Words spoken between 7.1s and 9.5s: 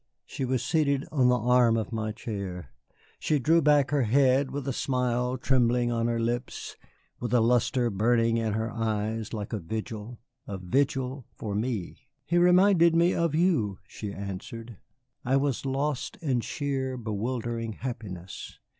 with a lustre burning in her eyes